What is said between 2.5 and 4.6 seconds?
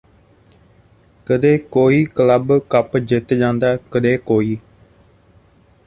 cup ਜਿੱਤ ਜਾਂਦਾ ਕਦੇ ਕੋਈ